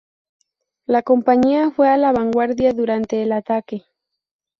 [0.87, 3.83] La compañía fue a la vanguardia durante el ataque.